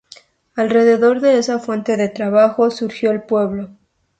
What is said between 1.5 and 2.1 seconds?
fuente de